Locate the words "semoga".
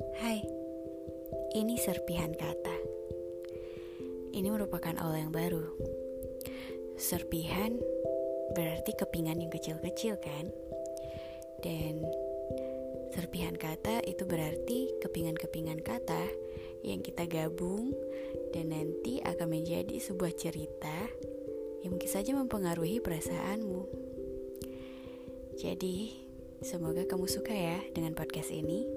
26.64-27.04